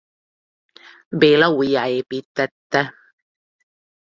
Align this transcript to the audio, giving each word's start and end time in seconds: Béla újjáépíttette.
Béla 1.11 1.47
újjáépíttette. 1.49 2.93